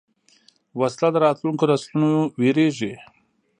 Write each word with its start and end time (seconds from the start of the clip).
وسله 0.79 1.09
د 1.11 1.15
راتلونکو 1.25 1.63
نسلونو 1.71 2.11
وېرېږي 2.39 2.93